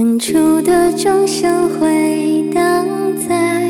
[0.00, 2.86] 远处的钟声回荡
[3.28, 3.60] 在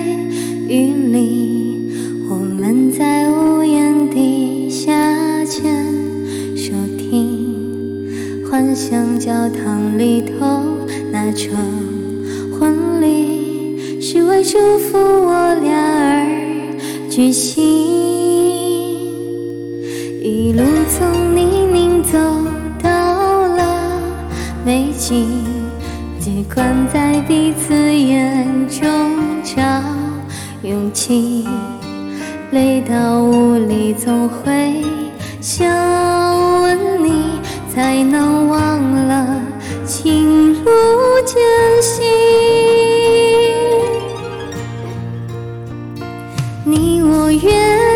[0.68, 1.90] 雨里，
[2.28, 4.92] 我们在屋檐底下
[5.44, 5.74] 牵
[6.56, 8.08] 手听，
[8.48, 10.62] 幻想教堂里头
[11.10, 11.50] 那场
[12.56, 17.60] 婚礼是为祝福我俩而举行，
[20.22, 20.62] 一路
[20.96, 22.16] 从泥泞走
[22.80, 24.00] 到了
[24.64, 25.26] 美景。
[26.20, 28.86] 习惯在彼此眼中
[29.42, 29.58] 找
[30.62, 31.48] 勇气，
[32.50, 34.84] 累到无力总会
[35.40, 35.66] 想
[36.60, 37.40] 问你，
[37.74, 39.40] 才能忘了
[39.86, 40.70] 情路
[41.24, 41.40] 艰
[41.80, 42.04] 辛。
[46.66, 47.50] 你我约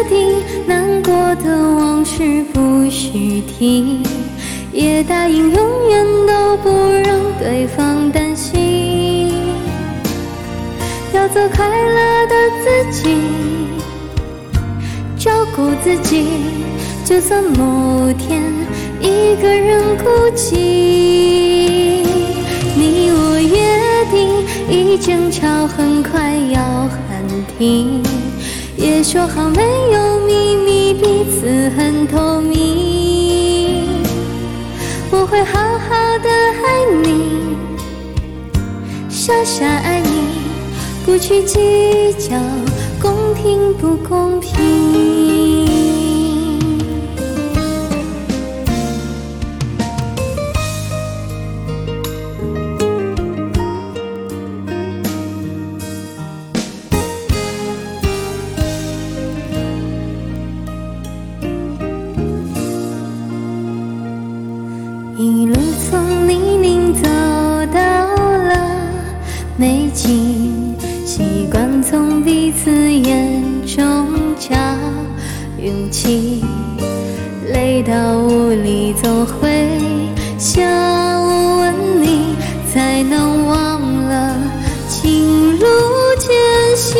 [0.09, 1.13] 定，难过
[1.45, 4.03] 的往事不许提，
[4.73, 6.71] 也答应永远都不
[7.05, 7.94] 让对方
[11.35, 13.17] 做快乐的自己，
[15.19, 16.29] 照顾自己。
[17.05, 18.41] 就算某天
[19.01, 20.05] 一个人孤
[20.37, 20.55] 寂，
[22.77, 23.59] 你我约
[24.13, 27.21] 定，一争吵很快要喊
[27.59, 28.01] 停，
[28.77, 33.89] 也说好没有秘密，彼此很透明。
[35.11, 37.57] 我会好好的爱你，
[39.11, 40.14] 傻傻爱你。
[41.05, 42.35] 不去计较
[42.99, 44.55] 公平不公平。
[65.19, 65.55] 一路
[65.89, 67.03] 从泥泞走
[67.73, 68.89] 到了
[69.59, 70.44] 美景。
[71.91, 74.09] 从彼此眼中
[74.39, 74.57] 找
[75.59, 76.43] 勇气，
[77.53, 79.69] 累到无力总会
[80.39, 80.65] 想
[81.59, 82.35] 问你，
[82.73, 84.35] 才能忘了
[84.89, 85.67] 情路
[86.19, 86.31] 艰
[86.75, 86.97] 辛。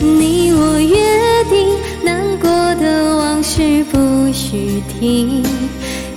[0.00, 1.68] 你我约定，
[2.02, 2.48] 难过
[2.82, 5.42] 的往事不许提，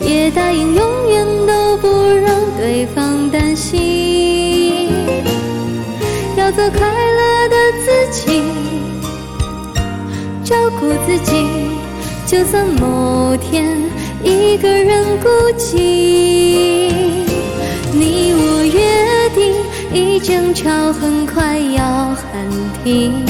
[0.02, 3.18] 也答应永远都不让对方。
[3.30, 4.90] 担心，
[6.38, 8.42] 要做快乐的自己，
[10.44, 11.46] 照顾自己。
[12.26, 13.84] 就算某天
[14.24, 15.28] 一个人孤
[15.58, 16.90] 寂，
[17.92, 19.54] 你我约定，
[19.94, 21.84] 一争吵很快要
[22.16, 22.48] 喊
[22.84, 23.26] 停，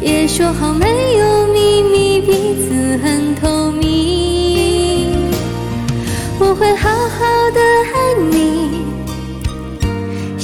[0.00, 2.11] 也说好没有秘密，